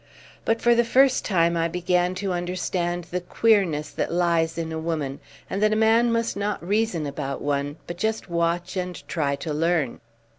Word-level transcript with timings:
But 0.45 0.63
for 0.63 0.73
the 0.73 0.83
first 0.83 1.23
time 1.23 1.55
I 1.55 1.67
began 1.67 2.15
to 2.15 2.33
understand 2.33 3.03
the 3.11 3.21
queerness 3.21 3.91
that 3.91 4.11
lies 4.11 4.57
in 4.57 4.71
a 4.71 4.79
woman, 4.79 5.19
and 5.47 5.61
that 5.61 5.73
a 5.73 5.75
man 5.75 6.11
must 6.11 6.35
not 6.35 6.67
reason 6.67 7.05
about 7.05 7.39
one, 7.39 7.75
but 7.85 7.97
just 7.99 8.27
watch 8.27 8.75
and 8.75 9.07
try 9.07 9.35
to 9.35 9.53
learn. 9.53 10.01